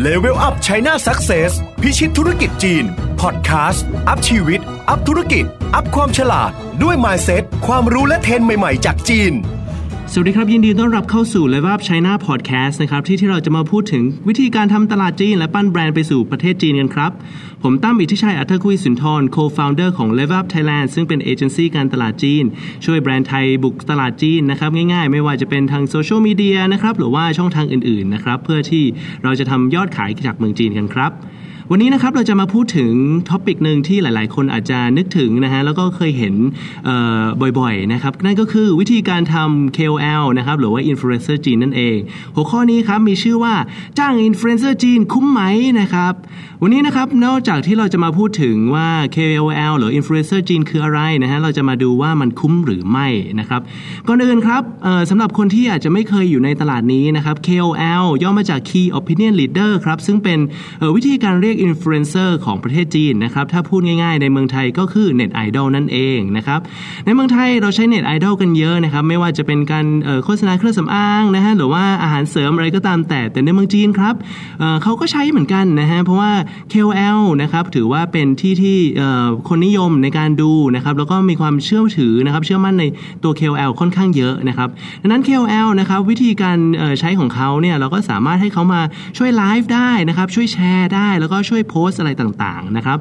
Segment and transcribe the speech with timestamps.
[0.00, 2.84] Level Up China Success พิชิตธุรกิจจีน
[3.20, 5.44] พอดแคสต์ up ชีวิต up ธุรกิจ
[5.74, 6.50] up ความฉลาด
[6.82, 9.32] ด้วย Mindset ความรู้และเทรนด์ใหม่ ๆ จากจีน
[10.16, 17.12] สวัสดีครับ ยินดีต้อนรับเข้าสู่ Level Up China Podcast นะครับที่ที่เราจะมาพูดถึงวิธีการทำตลาดจีน และปั้นแบรนด์ไปสู่ประเทศจีนกันครับ
[17.62, 22.44] ผมตั้มอิทธิชัยอัธคุยสุนทร Co-founder ของ Level Up Thailand ซึ่งเป็นเอเจนซี่การตลาดจีน
[22.84, 28.84] ช่วยแบรนด์ไทยบุกตลาดจีนนะครับง่ายๆ ไม่ว่าจะเป็นทางโซเชียลมีเดียนะครับหรือว่าช่องทางอื่นๆนะครับเพื่อที่
[29.24, 31.12] เราจะทำยอดขายจากเมืองจีนกันครับ
[31.70, 32.92] วันนี้นะครับเราจะมาพูดถึง
[33.30, 36.34] ท็อปิกหนึ่งที่หลาย ๆ คนอาจจะนึกถึงนะฮะแล้วก็เคยเห็น
[37.58, 41.96] บ่อย ๆ นะครับ นั่นก็คือวิธีการทำ KOL นะครับหรือว่า Influencer จีนนั่นเอง
[42.34, 43.54] หัวข้อนี้ครับมีชื่อว่า
[43.98, 45.40] จ้าง Influencer จีนคุ้มไหม
[45.80, 46.12] นะครับ
[46.62, 53.08] วันนี้นะครับนอกจากที่เราจะมาพูดถึงว่า KOL หรือ Influencer จีนคืออะไรนะฮะเราจะมาดูว่ามันคุ้มหรือไม่
[53.40, 53.60] นะครับ
[54.08, 54.62] ก่อนอื่นครับ
[55.10, 60.38] สำหรับคนที่อาจจะไม่เคยอยู่ในตลาดนี้นะครับ KOL ย่อมาจาก Key Opinion Leader ครับซึ่งเป็น
[60.96, 66.60] วิธีการเรียก Influencer ของประเทศจีนนะครับถ้าพูดง่ายๆ ในเมืองไทยก็คือ Net Idol นั่นเองนะครับ
[67.04, 69.86] ในเมืองไทยเราใช้ Net Idol กันเยอะนะครับไม่ว่าจะเป็นการ
[70.24, 74.14] โฆษณาเครื่องสำอางนะฮะหรือว่าอาหารเสริมอะไรก็ตามแต่แต่ในเมืองจีนครับ
[74.58, 76.32] เเขาก็ใช้เหมือนกันนะฮะเพราะว่า
[76.72, 78.78] KOL นะครับถือว่าเป็นที่ที่
[79.48, 82.84] คนนิยมในการดูนะครับแล้วก็มีความเชื่อถือนะครับเชื่อมั่นใน
[83.24, 84.68] ตัว KOL ค่อนข้างเยอะนะครับ
[85.02, 86.58] ดังนั้น KOL นะครับวิธีการ
[87.00, 88.80] ใช้ของเขาเนี่ยเราก็สามารถให้เขามา
[89.18, 92.98] ช่วยไลฟ์ได้นะครับช่วยแชร์ได้แล้วก็ช่วยโพสต์อะไรต่างๆนะครับ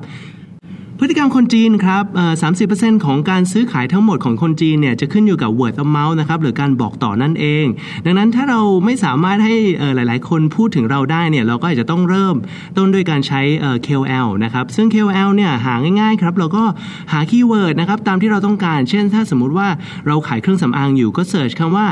[1.00, 2.04] พฤติกรรมคนจีนครับ
[2.42, 7.66] สามสิบเปอ่อ30%ของการซื้อขายทั้งหมดของคนจีนเนี่ยจะขึ้นอยู่กับ word of mouth นะครับหรือการบอกต่อนั่นเอง
[8.06, 9.56] ดังนั้นถ้าเราไม่สามารถให้
[9.96, 12.36] หลาย ๆ คนพูดถึงเราได้เนี่ยเราก็อาจจะต้องเริ่ม
[12.78, 13.42] ต้นด้วยการใช้
[13.86, 16.64] KOL นะครับซึ่ง KOL เนี่ยหาง่ายๆครับเราก็
[17.12, 19.68] หา keyword นะครับตามที่เราต้องการ เช่น ถ้าสมมุติว่า
[20.08, 21.86] เราขายเครื่องสำอางอยู่ก็ search คำว่า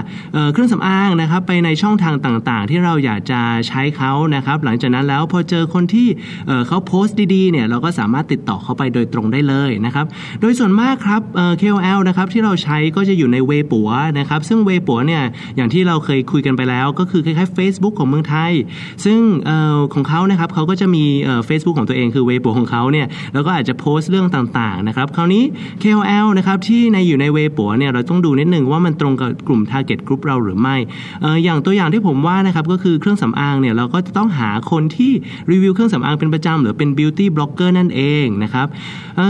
[0.53, 6.07] เครื่องสำอางนะครับไปในช่องทางต่างๆ ที่เราอยากจะใช้เขานะครับหลังจากนั้นแล้วพอเจอคนที่
[6.67, 10.05] เขาโพสต์ดีๆเนี่ยเราก็สามารถติดต่อเขาไปโดยตรงได้เลยนะครับ
[10.41, 11.21] โดยส่วนมากครับ
[11.61, 15.23] KOL นะครับที่เราใช้ก็จะอยู่ในเวยป๋อนะครับ ซึ่งเวยป๋อเนี่ย
[15.55, 18.51] อย่างที่เราเคยคุยกันไปแล้ว ก็คือคล้ายๆ Facebook ของเมืองไทย
[19.05, 19.19] ซึ่ง
[19.49, 25.43] ออของเขานะครับเขาก็จะมีเอ่อ Facebook ของตัวเองคือเวปัวของเขาเนี่ยแล้วก็อาจจะโพสต์เรื่องต่างๆนะครับคราวนี้
[25.83, 30.75] KOL นะครับที่ในอยู่ในเวปัวเนี่ยเราต้องดูนิดนึงว่ามันตรงกับกลุ่ม Target Group เราหรือไม่
[31.23, 35.11] ออย่างตัวอย่างที่ผมว่านะครับก็คือเครื่องสำอางเนี่ยเราก็จะต้องหาคนที่
[35.51, 38.67] รีวิวเครื่องสำอางเป็นประจำหรือเป็น Beauty Blogger นั่นเองนะครับ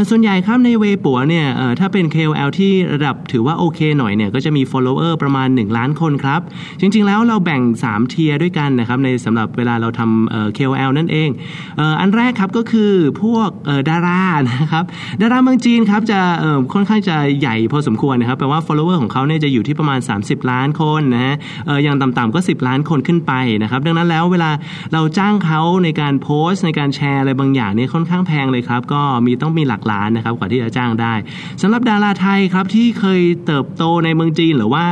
[0.10, 1.48] ส่วนใหญ่ครับในเวปัวเนี่ย
[1.80, 6.42] ถ้าเป็น KOL ที่ระดับถือว่าโอเคหน่อยเนี่ยก็จะมี follower ประมาณ 1 ล้านคนครับ
[6.80, 11.30] จริงๆแล้วเราแบ่ง 3 เทียร์ด้วยกันนะครับในสำหรับเวลาเราทำ KOL นั่นเอง
[12.00, 12.92] อันแรกครับก็คือ
[13.22, 13.50] พวก
[13.90, 14.84] ดารานะครับ
[15.22, 16.20] ดาราเมืองจีนครับจะ
[16.74, 21.36] ค่อนข้างจะใหญ่พอสมควรนะครับแปลว่า follower ของเขาเนี่ยจะอยู่ที่ประมาณ 30 ล้านคนนะฮะ
[21.66, 24.52] เอ่ออย่างต่ำๆก็ 10 ล้านคนขึ้นไปนะครับดังนั้นแล้วเวลา
[24.94, 31.14] เราจ้างเขาในการโพสต์ในการแชร์อะไรบางอย่างเนี่ยค่อนข้างแพงเลยครับก็มีต้องมีหลักล้านนะครับกว่าที่จะจ้างได้
[31.62, 34.84] สำหรับดาราไทยครับที่เคยเติบโตในเมืองจีน หรือว่า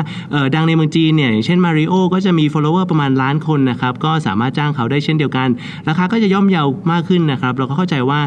[0.55, 5.47] ดังในเมืองจีนเนี่ยอย่างเช่นมาริโอก็จะมี follower ประมาณล้านคนนะครับก็สามารถจ้างเขาได้เช่นเดียวกัน
[5.87, 8.19] ราคาก็จะย่อมเยามากขึ้นนะครับเราก็เข้าใจว่า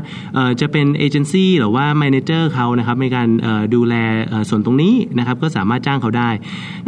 [0.61, 3.28] จะเป็นเอเจนซี่หรือว่า m ม n เจอร์เขานะครับในการ
[3.75, 3.94] ดูแล
[4.49, 6.31] ส่วนตรงนี้นะครับก็สามารถจ้างเขาได้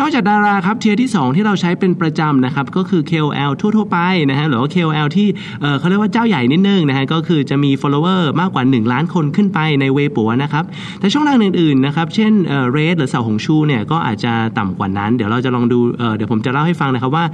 [0.01, 3.99] นอกจากดาราครับ tier ที่ 2 ที่เราใช้เป็นประจำนะครับก็คือ KOL ทั่วๆไป
[4.31, 5.29] นะฮะหรือว่า KOL ที่
[5.61, 10.65] เอ่อเขาเรียกว่าเจ้าใหญ่นิดนึงนะฮะก็คือจะมี follower มากกว่า 1 ล้านคนขึ้นไปในเวยป๋อนะครับ
[11.01, 12.33] แต่ช่องทางอื่นๆนะครับเช่น
[12.73, 15.79] เรดหรือเสาหงชูเนี่ยก็อาจจะต่ำกว่านั้น เดี๋ยวเราจะลองดู
[16.17, 17.25] เดี๋ยวผมจะเล่าให้ฟังนะครับว่า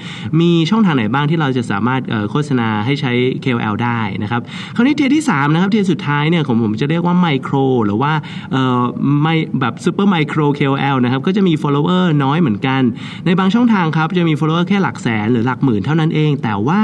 [0.41, 3.13] มีช่องทางไหนบ้างที่เราจะสามารถโฆษณาให้ใช้
[3.45, 4.41] KOL ได้นะครับ
[4.77, 7.55] คราวนี้เทียที่3นะครับเทียสุดท้ายเนี่ยของผมจะเรียกว่าไมโคร
[7.87, 8.13] หรือว่า
[9.23, 12.83] ไม่แบบซูเปอร์ไมโคร KOL นะครับก็จะมี follower น้อยเหมือนกัน
[13.27, 16.81] ในบางช่องทางครับจะมี follower แค่หลักแสนหรือหลักหมื่นเท่านั้นเอง แต่ว่า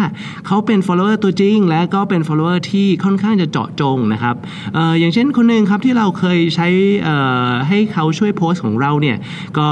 [0.46, 4.36] เขาเป็น follower ตัวจริง และก็เป็น follower ที่ค่อนข้างจะเจาะจงนะครับ
[5.00, 6.68] อย่างเช่นคนหนึ่งครับที่เราเคยใช้
[7.68, 9.16] ให้เขาช่วยโพสต์ของเราเนี่ย
[9.58, 9.68] ก็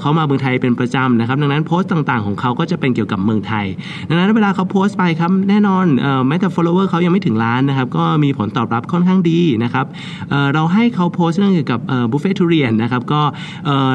[0.00, 3.66] เขามาเมืองไทยเป็นประจำนะครับ ดังนั้นโพสต์ต่างๆของเขาก็จะเป็นเกี่ยวกับเมืองไทย
[4.08, 5.86] ดังนั้นเวลาเขาโพสต์ไปครับแน่นอน
[6.28, 9.86] แม้แต่ follower เขายังไม่ถึงล้านนะครับก็มีผลตอบรับค่อนข้างดีนะครับ
[10.30, 13.22] เเราให้เขาโพสต์เรื่องเกี่ยวกับบุฟเฟ่ทุเรียนนะครับก็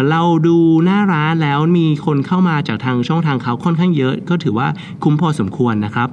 [0.10, 4.68] เราดูหน้าร้านแล้วมีคนเข้ามาจากทางช่องทางเขาค่อนข้างเยอะ ก็ถือว่า
[5.04, 6.10] คุ้มพอสมควรนะครับ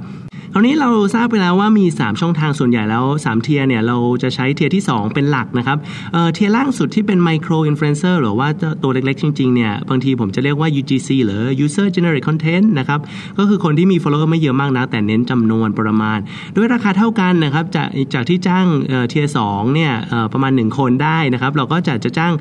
[0.53, 5.79] คราวนี้เราทราบไปแล้วว่ามี 3 ช่องทางส่วนใหญ่แล้ว 3 tier เนี่ยเราจะใช้ tier ที่ 2 เป็นหลักนะครับ
[6.13, 8.49] tier ล่างสุดที่เป็น micro influencer หรือว่า
[8.83, 13.01] ตัวเล็กๆ จริงๆเนี่ยบางทีผมจะเรียกว่า UGC หรือ User Generated Content นะครับ
[13.39, 16.19] ก็คือคนที่มี follower ไม่เยอะมากนะ แต่เน้นจำนวนประมาณ
[16.57, 18.67] ด้วยราคาเท่ากันนะครับจากจากที่จ้าง
[19.09, 19.93] tier สองเนี่ย
[20.33, 22.33] ประมาณ 1 คนได้นะครับเราก็จะจะจ้าง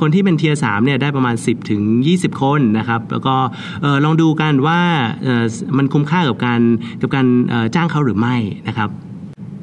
[0.00, 1.82] คนที่เป็น tier สามเนี่ยได้ประมาณ 10ถึง
[2.14, 3.34] 20 คนนะครับแล้วก็
[4.04, 4.80] ลองดูกันว่า
[5.76, 6.60] มันคุ้มค่ากับการ
[7.02, 7.26] กับการ
[7.74, 8.36] จ้างเขาหรือไม่
[8.68, 8.90] นะครับ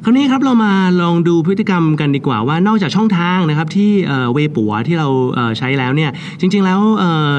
[0.06, 0.72] คราวนี้ครับเรามา
[1.02, 3.90] ลองดูพฤติกรรมกันดีกว่าว่านอกจากช่องทางนะครับที่
[4.32, 5.08] เวปัวที่เรา
[5.58, 6.10] ใช้แล้วเนี่ย
[6.40, 6.80] จริง ๆแล้ว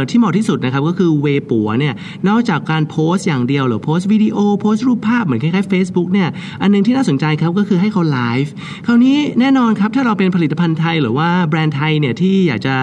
[0.10, 1.94] ที่เหมาะที่สุดนะครับก็คือเวปัวเนี่ย
[2.28, 6.30] นอกจากการโพสต์อย่างเดียวหรือโพสต์วิดีโอโพสต์รูปภาพเหมือนคล้ายๆ Facebook เนี่ย
[6.62, 8.52] อันนึงที่น่าสนใจครับก็คือให้เขาไลฟ์
[8.86, 12.76] คราวนี้แน่นอนครับถ้าเราเป็นผลิตภัณฑ์ไทยหรือว่าแบรนด์ไทยเนี่ยที่อยากจะ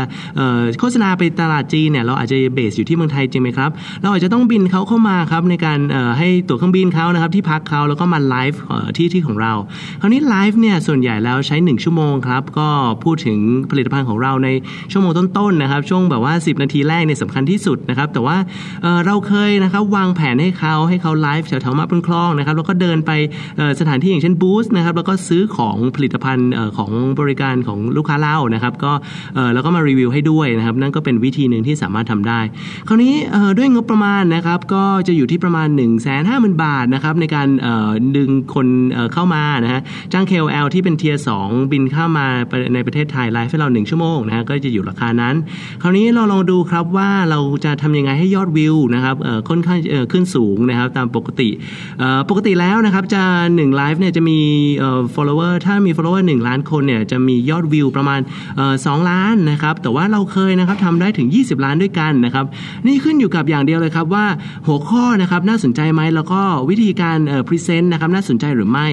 [0.80, 3.70] โฆษณาไปตลาดจีนเนี่ยเราอาจจะเบสอยู่ที่เมืองไทยจริงไหมครับ
[4.02, 5.78] เราอาจจะต้องบินเขาเข้ามาครับในการ
[6.18, 8.60] ให้ตั๋วเครื่องบินเขานะครับที่พักเขาแล้วก็มาไลฟ์
[8.96, 9.52] ที่ที่ของเรา
[10.00, 12.68] คราวนี้ไลฟ์เนี่ยส่วนใหญ่แล้วใช้ 1 ชั่วโมงครับ ก็
[13.04, 13.38] พูดถึง
[13.70, 14.48] ผลิตภัณฑ์ของเราใน
[14.92, 18.36] ชั่วโมงต้นๆนะครับ ช่วงแบบว่า 10 นาทีแรกเนี่ยสำคัญที่สุดนะครับ แต่ว่า
[18.82, 23.10] เเราเคยนะครับวางแผนให้เขาให้เขาไลฟ์แถวๆมาบนคลองนะครับ แล้วก็เดินไป
[23.80, 26.90] สถานที่อย่างเช่นบูธนะครับ แล้วก็ซื้อของผลิตภัณฑ์ของ
[27.20, 28.92] บริการของลูกค้าเรานะครับก็
[29.54, 32.40] แล้วก็มารีวิวให้ด้วยนะครับ นั่นก็เป็นวิธีหนึ่งที่สามารถทำได้
[32.88, 33.14] คราวนี้
[33.58, 37.48] ด้วยงบประมาณนะครับก็จะอยู่ที่ประมาณ 1 5 0 0 0 0 บาทนะครับในการ
[38.16, 38.66] ดึงคน
[39.12, 39.80] เข้ามานะฮะ
[40.12, 41.28] จ้าง KOL ที่เป็น tier สอง
[41.72, 42.26] บินเข้ามา
[42.74, 45.34] ในประเทศไทยไลฟ์ให้เรา 1 ชั่วโมงนะฮะก็จะอยู่ราคานั้น
[45.82, 49.16] คราวนี้เราลองดูครับว่าเราจะทำยังไงให้ยอดวิวนะครับ
[49.48, 49.78] ค่อนข้าง
[50.12, 51.48] ขึ้นสูงนะครับตามปกติ
[52.28, 53.22] ปกติแล้วนะครับจะ
[53.52, 54.38] 1ไลฟ์เนี่ยจะมี
[55.14, 58.20] follower ถ้ามี follower 1 ล้านคนเนี่ยจะมียอดวิวประมาณ
[58.64, 62.46] 2ล้านนะครับแต่ว่าเราเคยนะครับทำได้ถึง 20 ล้านด้วยกันนะครับ
[62.86, 64.26] นี่ขึ้นอยู่กับอย่างเดียวเลยครับว่า
[64.66, 67.18] หัวข้อนะครับน่าสนใจไหมแล้วก็วิธีการ
[67.48, 68.88] present นะครับน่าสนใจหรือไม่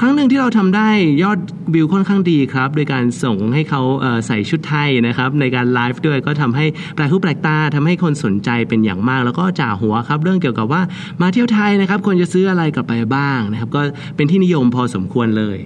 [0.00, 0.88] ครั้งหนึ่งที่เราทำได้
[1.22, 1.38] ยอด
[1.74, 3.82] วิวค่อนข้างดีครับ โดยการส่งให้เขา
[4.26, 10.82] ใส่ชุดไทยนะครับ ในการไลฟ์ด้วยก็ทำให้แปลกหูแปลกตาทำให้คนสนใจเป็นอย่างมาก แล้วก็จ่าหัวครับ เรื่องเกี่ยวกับว่า
[11.20, 13.80] มาเที่ยวไทยนะครับควรจะซื้ออะไรกลับไปบ้างนะครับ ก็
[14.16, 15.58] เป็นที่นิยมพอสมควรเลย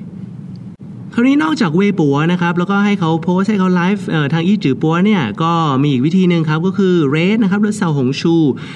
[1.14, 5.52] คราวนี้นอกจากเวปัวนะครับแล้วก็ให้เขาโพสให้เขาไลฟ์ทางอีจือปัวเนี่ยก็
[5.82, 8.34] มีอีกวิธีหนึ่งครับก็คือเรสนะครับหรือเซาหงชู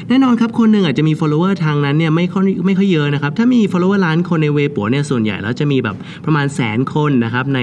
[0.09, 7.61] แน่นอนครับคนหนึ่งอาจจะมี follower ทางนั้นเนี่ยไม่ค่อยไม่ค่อยเยอะนะครับถ้ามี follower ล้านคนในเวปัวเนี่ยส่วนใหญ่แล้วจะมีแบบประมาณแสนคนนะครับใน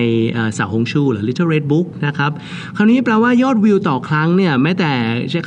[0.54, 2.32] เสาหงชูหรือ Little Red Book นะครับ
[2.78, 4.92] คราวนี้แปลว่ายอดวิวต่อครั้งเนี่ยแม้แต่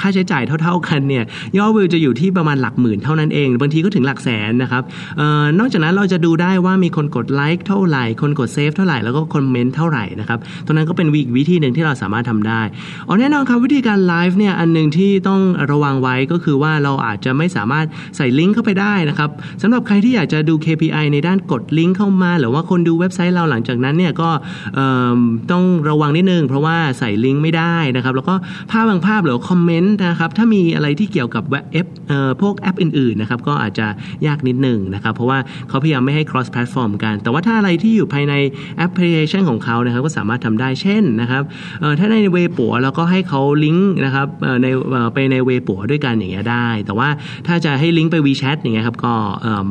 [0.00, 1.25] ค่าใช้จ่ายเท่า ๆกันเนี่ย
[1.59, 4.82] ยอดวิวจะอยู่ที่ประมาณหลักหมื่นเท่านั้นเองบางทีก็ถึงหลักแสนนะครับ
[5.59, 12.62] นอกจากนั้นเราจะดูได้ว่ามีคนกดไลค์เท่าไหร่คนกดเซฟเท่าไหร่แล้วก็คอมเมนต์เท่าไหร่นะครับตรงนั้นก็เป็นวิวิธีหนึ่งที่เราสามารถทำได้
[13.06, 15.40] อ๋อแน่นอนครับวิธีการไลฟ์เนี่ยอันหนึ่งที่ต้อง
[15.70, 19.31] ระวังไว้ก็คือว่าเราอาจจะไม่สามารถใส่ลิงก์เข้าไปได้นะครับ
[19.62, 24.31] สำหรับใครที่อยากจะดู KPI ในด้านกดลิงก์เข้ามา หรือว่าคนดูเว็บไซต์เราหลังจากนั้นเนี่ยก็
[25.50, 28.34] ต้องระวังนิดนึงเพราะว่าใส่ลิงก์ไม่ได้นะครับแล้วก็
[28.70, 31.87] ภาพบางภาพหรือคอมเมนต์นะครับถ้ามีอะไรที่เกี่ยวกับเว็บ
[32.43, 33.87] พวกแอปอื่นๆนะครับก็อาจจะ
[34.26, 35.38] ยากนิดนึงนะครับเพราะว่า
[35.69, 38.34] เขาพยายามไม่ให้ cross platform กัน แต่ว่าถ้าอะไรที่อยู่ภายใน
[38.76, 41.42] แอปพลิเคชันของเขานะครับก็สามารถทำได้เช่นนะครับ
[41.98, 44.26] ถ้าในเวปัวเราก็ให้เขาลิงก์นะครับ
[44.62, 44.66] ใน
[45.14, 47.08] ไปในเวปัวด้วยกันอย่างเงี้ยได้ แต่ว่า
[47.46, 49.14] ถ้าจะให้ลิงก์ไป WeChat อย่างเงี้ยครับก็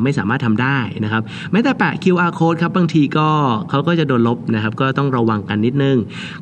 [0.02, 1.22] ไม่สามารถทำได้นะครับ
[1.52, 3.28] แม้แต่แปะ QR code ครับบางทีก็
[3.70, 5.96] เขาก็จะโดนลบนะครับก็ต้องระวังกันนิดนึง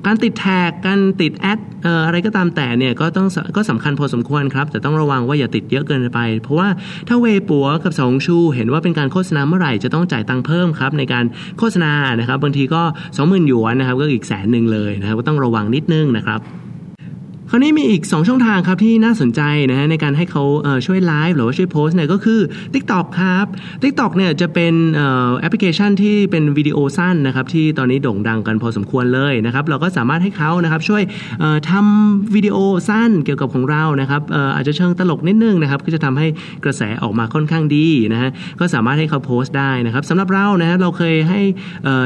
[0.07, 1.59] การติดแท็กการติดแอด
[2.07, 6.69] อะไรก็ตามแต่เนี่ยก็ต้องก็สำคัญพอสมควรครับแต่ต้องระวังว่าอย่าติดเยอะเกินไป เพราะว่า
[7.09, 11.25] ถ้าเวปัวกับสองชู เห็นว่าเป็นการโฆษณาเมื่อไหร่จะต้องจ่ายตังค์เพิ่มครับในการ
[11.59, 12.82] โฆษณานะครับบางทีก็
[13.17, 16.41] 20,000หยวนนะครับก็อีกแสนหนึ่งเลยนะครับก็ต้องระวังนิดนึงนะครับ
[17.55, 19.41] คราวนี้มีอีก 2 ช่องทางครับที่น่าสนใจ
[19.71, 20.45] นะฮะในการให้เขา
[20.87, 22.41] ช่วยไลฟ์หรือว่าช่วยโพสเนี่ยก็คือ
[22.75, 23.47] TikTok ครับ
[23.83, 24.75] TikTok เนี่ยจะเป็น
[25.41, 31.03] แอปพลิเคชันที่เป็นวิดีโอสั้นนะครับที่ตอนนี้โด่งดังกันพอสมควรเลยนะครับเราก็สามารถให้เขานะครับช่วย
[31.71, 32.57] ทำวิดีโอ
[32.89, 34.23] สั้นเกี่ยวกับของเรานะครับ
[34.57, 36.27] อาจจะเชิงตลกนิดนึงนะครับก็จะทำให้
[36.65, 38.31] กระแสออกมาค่อนข้างดีนะฮะ
[38.61, 41.41] ก็สามารถให้เขาโพสต์ได้นะครับสำหรับเรานะฮะเราเคยให้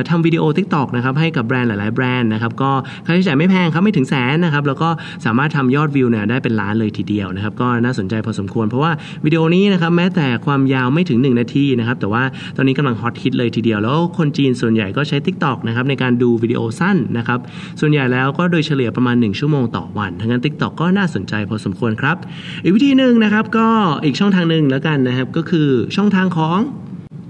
[0.09, 2.71] ทำวิดีโอ TikTok นะครับให้กับแบรนด์หลาย ๆ แบรนด์นะครับก็
[3.07, 4.89] ค่าใช้จ่ายไม่แพงครับไม่ถึงแสนนะครับแล้วก็
[5.25, 8.93] สามารถทำยอดวิวเนี่ยได้เป็นล้านเลยทีเดียวนะครับ ก็น่าสนใจพอสมควร เพราะว่า
[9.25, 12.23] วิดีโอนี้นะครับแม้แต่ความยาวไม่ถึง 1 นาทีนะครับแต่ว่า
[12.57, 17.39] ตอนนี้กำลังฮอตฮิตเลยทีเดียว แล้วคนจีนส่วนใหญ่ก็ใช้ TikTok นะครับในการดูวิดีโอสั้นนะครับ
[17.81, 22.17] ส่วนใหญ่แล้วก็โดยเฉลี่ยประมาณ 1 ชั่วโมงต่อวันทั้งนั้น TikTok ก็น่าสนใจพอสมควรครับ
[22.63, 23.69] อีกวิธีหนึ่งนะครับก็
[24.05, 26.59] อีกช่องทางหนึ่งแล้วกันนะครับก็คือช่องทางของ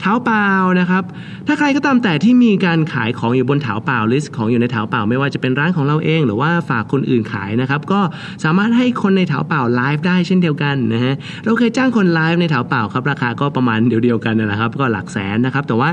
[0.01, 0.49] เท้าเปล่า
[0.81, 1.03] นะครับ
[1.47, 8.01] ถ้าใครก็ตามแต่ที่มีการขายของอยู่บน Taobao list ของอยู่ใน Taobao ไม่ว่าจะเป็นร้านของเราเอง หรือว่าฝากคนอื่นขายนะครับ ก็
[8.45, 15.91] สามารถให้คนใน Taobao ไลฟ์ได้เช่นเดียวกันนะฮะเราเคยจ้างคนไลฟ์ใน Taobao ครับราคาก็ประมาณเดียวกันนะครับ ก็หลักแสนนะครับ แต่ว่า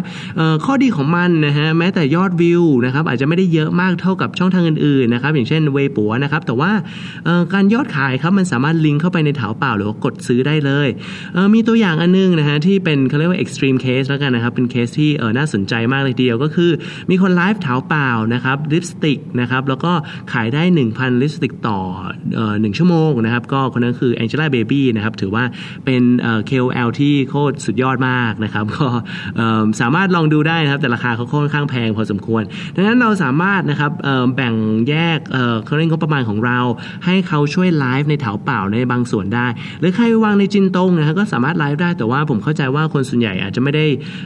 [0.65, 6.71] ข้อดีของมันนะฮะแม้แต่ยอดวิวนะครับอาจจะไม่ได้เยอะมากเท่ากับช่องทางอื่นๆนะครับอย่างเช่นเวปัวนะครับแต่ว่า
[7.53, 10.87] การยอดขายครับมันสามารถลิงก์เข้าไปใน Taobao หรือว่ากดซื้อได้เลย
[11.53, 16.71] มีตัวอย่างอันนึงนะฮะที่เป็นเขาเรียกว่า extreme case สแล้วกันนะครับเป็นเคสที่เออน่าสนใจมากเลยทีเดียวก็คือ
[17.09, 19.91] มีคนไลฟ์ Taobao นะครับลิปสติกนะครับแล้วก็
[20.33, 21.79] ขายได้ 1,000 ลิปสติกต่อ
[22.35, 25.43] เอ่อหนึ่งชั่วโมงนะครับก็คนนั้นคือ Angelababy นะครับถือว่า
[25.85, 28.87] เป็นเอ่อ KOL ที่โคตรสุดยอดมากนะครับก็
[29.35, 32.43] เออสามารถลองดูได้นะครับแต่ราคาเขาค่อนข้างแพงพอสมควร
[32.75, 34.53] ดังนั้นเราสามารถนะครับเออแบ่ง
[34.89, 36.59] แยกเออเขาเรียกงบประมาณของเรา
[37.05, 39.47] ให้เขาช่วยไลฟ์ใน Taobao ในบางส่วนได้
[39.79, 43.82] หรือใครวางใน Jingdong นะครับก็สามารถไลฟ์ได้แต่ว่าผมเข้าใจว่าคนส่วนใหญ่อาจจะไม่ได้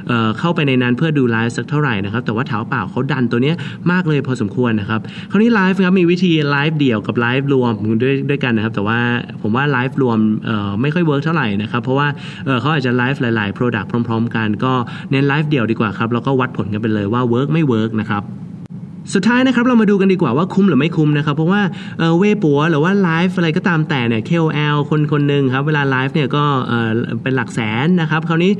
[0.08, 3.56] เอ่อเข้าไปในนั้นเพื่อดูไลฟ์สักเท่าไหร่นะครับ แต่ว่า Taobao เขาดันตัวเนี้ย
[3.92, 7.74] มากเลยพอสมควรนะครับ คราวนี้ไลฟ์ครับมีวิธีไลฟ์เดี่ยวกับไลฟ์รวม
[8.04, 9.00] ด้วยด้วยกันนะครับ แต่ว่า
[9.42, 10.18] ผมว่าไลฟ์รวม
[10.82, 12.08] ไม่ค่อยเวิร์กเท่าไหร่นะครับ เพราะว่า
[12.46, 14.74] เเขาอาจจะไลฟ์หลาย ๆ Product พร้อม ๆ กันก็
[15.12, 18.24] เน้นไลฟ์เดี่ยวดีกว่าครับแล้วก็วัดผลกันไปเลยว่าเวิร์กไม่เวิร์กนะครับ
[19.14, 21.62] สุดท้ายนะครับเรามาดูกันดีกว่าว่าคุ้มหรือไม่คุ้มนะครับเพราะว่า
[22.00, 26.44] เอ่อเว่ปัวหรือว่าไลฟ์อะไรก็ตามแต่เนี่ย KOL คนคนหนึ่งครับเวลาไลฟ์เนี่ยก็
[27.24, 28.52] เป็นหลักแสนนะครับคราวนี้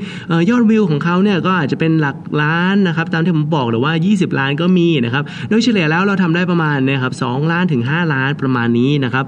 [0.50, 9.24] ยอดวิวของเขาเนี่ยก็อาจจะเป็นหลักล้านนะครับตามที่ผมบอกหรือว่า 20 ล้านก็มีนะครับโดยเฉลี่ยแล้วเราทำได้ประมาณนะครับ2ล้านถึง 5 ล้านประมาณนี้นะครับ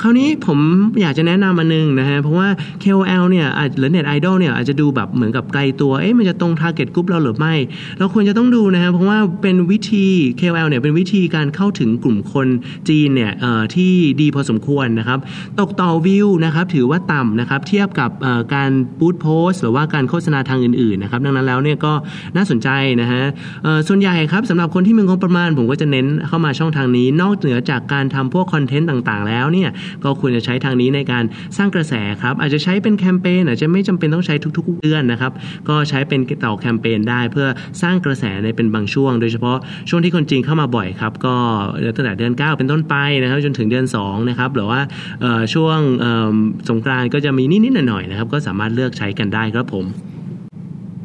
[0.00, 0.58] คราวนี้ผม
[1.00, 2.48] อยากจะแนะนำมานึงนะฮะเพราะว่า
[2.82, 7.54] KOL เนี่ยอาจหรือเน็ตไอดอลเนี่ยอาจจะดูแบบเหมือนกับไกลตัวเอ๊ะมันจะตรง target group เราหรือไม่
[7.98, 10.06] เราควรจะต้องดูนะฮะเพราะว่าเป็นวิธี
[10.40, 12.48] KOL เนี่ยเป็นวิธีการเข้าถึงกลุ่มคน
[12.88, 13.32] จีนเนี่ย
[13.74, 15.18] ที่ดีพอสมควรนะครับ
[15.60, 18.10] ตกต่อวิวนะครับถือว่าต่ำนะครับเทียบกับ
[18.54, 21.92] การบูตโพสหรือว่าการโฆษณาทางอื่นๆนะครับดังนั้นแล้วเนี่ยก็
[22.36, 22.68] น่าสนใจ
[23.00, 23.22] นะฮะ
[23.88, 29.70] ส่วนใหญ่ครับสำหรับคนที่มีงบประมาณ ผมก็จะเน้นเข้ามาช่องทางนี้ นอกเหนือจากการทำพวกคอนเทนต์ต่างๆ แล้วเนี่ย
[30.04, 31.24] ก็ควรจะใช้ทางนี้ในการ
[31.56, 35.32] สร้างกระแสครับอาจจะใช้เป็นแคมเปญอาจจะไม่จำเป็นต้องใช้ทุก ๆ เดือนนะครับ
[35.68, 37.46] ก็ใช้เป็นต่อแคมเปญได้เพื่อ
[37.82, 39.56] สร้างกระแสในเป็นบางช่วง โดยเฉพาะ
[39.88, 41.34] ช่วงที่คนจีนเข้ามาบ่อยครับ ก็
[41.96, 44.80] ตั้งแต่เดือน 9 เป็นต้นไปนะครับ จนถึงเดือน2นะครับหรือว่า
[45.54, 45.78] ช่วง
[46.68, 49.84] สงกรานต์ก็จะมีนิดๆหน่อยๆนะครับ ก็สามารถเลือกใช้กันได้ครับผม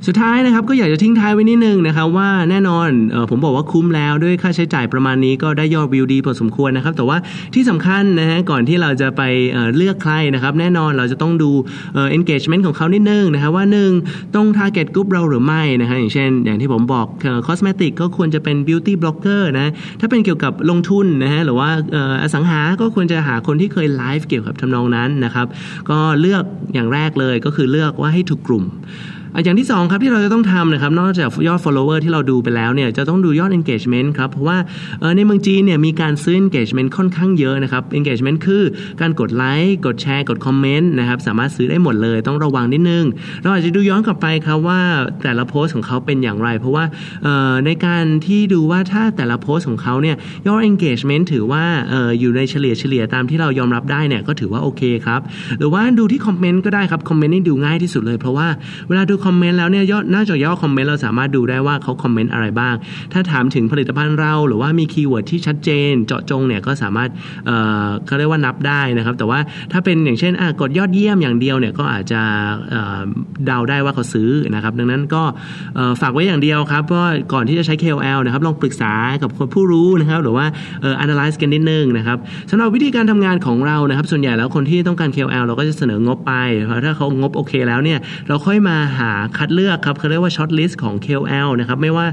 [0.08, 7.18] สุดท้ายนะครับก็อยากจะทิ้งท้ายไว้นิดนึงนะครับว่าแน่นอนออผมบอกว่าคุ้มแล้วด้วยค่าใช้จ่ายประมาณนี้ก็ได้ยอดวิวดีพอสมควรนะครับแต่ว่า
[7.54, 9.22] ที่สำคัญนะฮะก่อนที่เราจะไป
[9.54, 11.52] เเลือกใครนะครับแน่นอนเราจะต้องดู
[11.94, 13.92] เอ่อ engagement ของเขานิดนึงนะครับว่าหนึ่ง
[14.36, 25.48] ต้อง target group เราหรือไม่นะฮะอย่างเช่น อย่างที่ผมบอกเอ่อ cosmetic ก็ควรจะเป็น beauty blogger นะถ้าเป็นเกี่ยวกับลงทุนนะฮะหรือว่าอออสังหาก็ควรจะหาคนที่เคยไลฟ์เกี่ยวกับทำนองนั้นนะครับ
[25.90, 28.66] ก็เลือกอย่างแรกเลยก็คือเลือกว่าให้ถูกกลุ่ม
[29.44, 34.58] อย่างที่สองครับที่เราจะต้องทำนะครับนอกจากยอด follower ที่เราดูไปแล้วเนี่ยจะต้องดูยอด engagement ครับเพราะว่า
[35.16, 38.64] ในเมืองจีนเนี่ยมีการซื้อ engagement ค่อนข้างเยอะนะครับ engagement คือ
[39.02, 43.06] การกดไลค์กดแชร์กดคอมเมนต์นะครับสามารถซื้อได้หมดเลยต้องระวังนิดนึง
[43.42, 44.82] เราอาจจะดูย้อนกลับไปครับว่า
[45.24, 46.86] แต่ละโพสต์ของเขาเป็นอย่างไร เพราะว่า
[47.66, 50.16] ในการที่ดูว่าถ้าแต่ละโพสต์ของเขาเนี่ย
[50.48, 55.22] ยอด engagement ถือว่าเอ่ออยู่ในเฉลี่ยเฉลี่ยตามที่เรายอมรับได้เนี่ยก็ถือว่าโอเคครับ
[55.58, 58.48] หรือว่าดูที่คอมเมนต์ก็ได้ครับคอมเมนต์นี่ดูง่ายที่สุดเลยเพราะว่า
[58.90, 62.76] เวลาดูคอมเมนต์แล้วเนี่ยยอดน่าจะยอดคอมเมนต์เราสามารถดูได้ว่าเขาคอมเมนต์อะไรบ้าง
[63.14, 67.10] ถ้าถามถึงผลิตภัณฑ์เราหรือว่ามีคีย์เวิร์ดที่ชัดเจน เจาะจงเนี่ยก็สามารถ
[67.46, 69.40] เอ่อเขาเรียกว่านับได้นะครับ แต่ว่า
[69.72, 72.22] ถ้าเป็นอย่างเช่นกดยอดเยี่ยมอย่างเดียวเนี่ยก็อาจจะ
[73.46, 75.24] เดาได้ว่าเขาซื้อนะครับ ดังนั้นก็
[76.02, 80.46] ฝากไว้อย่างเดียวครับว่าก่อนที่จะใช้ KOL นะครับลองปรึกษากับคนผู้รู้นะครับ หรือว่า
[80.82, 82.18] เอ่อ analyze กันนิดนึงนะครับ
[82.52, 86.34] สำหรับวิธีการทำงานของเรานะครับ ส่วนใหญ่แล้วคนที่ต้องการ KOL เราก็จะเสนองบไป
[86.66, 92.06] เพราะถ้าเขางบโอเคแล้วเนี่ยเราค่อยมาหาคัดเลือกครับเขาเรียกว่า short list ของ KOL นะครับไม่ว่า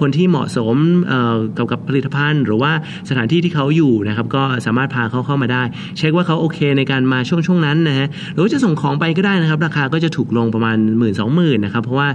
[0.00, 0.76] คนที่เหมาะสม
[1.08, 2.72] เอ่อกับกับผลิตภัณฑ์ หรือว่า
[3.08, 5.62] สถานที่ที่เขาอยู่นะครับก็สามารถพาเขาเข้ามาได้
[5.96, 12.08] เช็คว่าเขาโอเคในการมาช่วงช่วงนั้นนะฮะหรือว่าจะส่งของไปก็ได้นะครับ ราคาก็จะถูกลงประมาณ1 2 0 0 0 0นะครับเพราะว่า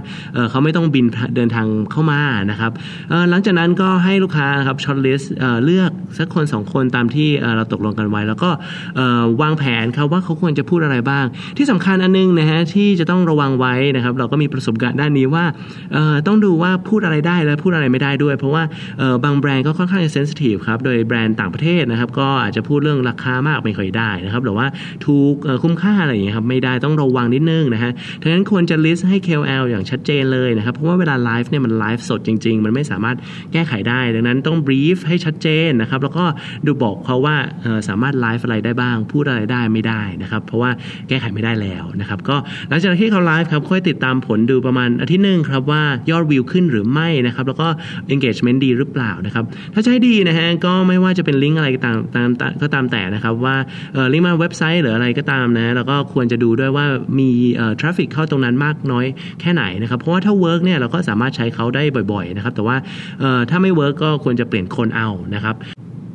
[0.50, 2.20] เขาไม่ต้องบินเดินทางเข้ามา
[2.50, 2.72] นะครับ
[3.30, 5.26] หลังจากนั้นก็ให้ลูกค้านะครับ short list
[5.64, 8.50] เลือกสักคน 2 คนตามที่เราตกลงกันไว้ แล้วก็
[9.42, 11.24] วางแผนครับว่าเขาควรจะพูดอะไรบ้าง
[11.56, 15.44] ที่สำคัญอันนึงนะฮะที่จะต้องระวังไว้นะครับเราก็มีประสบการณ์ด้านนี้ว่า
[16.26, 18.62] ต้องดูว่าพูดอะไรได้และพูดอะไรไม่ได้ด้วย เพราะว่า
[19.24, 24.66] บางแบรนด์ก็ค่อนข้างจะเซนซิทีฟครับโดยแบรนด์ต่างประเทศนะครับก็อาจจะพูดเรื่องราคามากไม่ค่อยได้นะครับหรือว่า
[25.04, 33.16] ถูกคุ้มค่าอะไรอย่างเงี้ยครับไม่ได้ต้องระวังนิดนึงนะฮะดังนั้นควรจะ list ให้ KOL อย่างชัดเจนเลยนะครับเพราะว่าเวลาไลฟ์เนี่ยมันไลฟ์สดจริง ๆ มันไม่สามารถ
[33.52, 36.24] แก้ไขได้ ดังนั้นต้อง brief ให้ชัดเจนนะครับแล้วก็
[36.66, 37.36] ดูบอกเขาว่า
[37.88, 40.70] สามารถไลฟ์อะไรได้บ้าง พูดอะไรได้ไม่ได้นะครับเพราะว่า
[41.08, 42.36] แก้ไขไม่ได้แล้วนะครับก็
[42.68, 47.68] หลังจากที่เขาไลฟ์ครับค่อยติดตามผลดูประมาณอาทิตย์หนึ่งครับว่ายอดวิวขึ้นหรือไม่นะครับ แล้วก็
[48.14, 49.44] engagement ดีหรือเปล่านะครับ
[49.74, 52.28] ถ้าใช้ดีนะฮะก็ไม่ว่าจะเป็นลิงก์อะไรก็ตามตาม
[52.62, 53.56] ก็ตามแต่นะครับว่า
[54.12, 56.86] ลิงก์มาเว็บไซต์หรืออะไรก็ตามนะแล้วก็ควรจะดูด้วยว่า
[57.18, 59.06] มีเอ่อ traffic เข้าตรงนั้นมากน้อย
[59.40, 61.82] แค่ไหนนะครับ เพราะว่าถ้า work เนี่ยเราก็สามารถใช้เขาได้
[62.12, 62.76] บ่อยๆนะครับแต่ว่า
[63.50, 65.56] ถ้าไม่ work ก็ควรจะเปลี่ยนคนเอานะครับ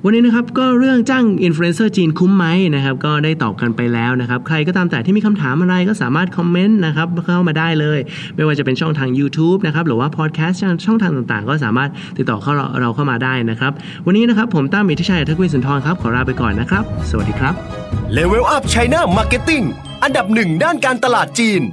[0.04, 8.00] วันนี้นะครับก็เรื่องจ้างอินฟลูเอนเซอร์จีนคุ้มไหมนะครับก็ได้ตอบกันไปแล้วนะครับ ใครก็ตามแต่ที่มีคำถามอะไรก็สามารถคอมเมนต์นะครับเข้ามาได้เลย
[8.36, 13.72] ไม่ว่าจะเป็นช่องทาง YouTube นะครับหรือว่าพอดแคสต์ช่องทางต่างๆ ก็สามารถติดต่อเข้าเราเข้ามาได้นะครับ
[14.06, 17.54] วันนี้นะครับผมตั้มอิทธิชัยอักุลสุนทรครับ ขอลาไปก่อนนะครับ สวัสดีครับ
[18.18, 19.66] Level Up China Marketing
[20.04, 21.63] อันดับหนึ่งด้านการตลาดจีน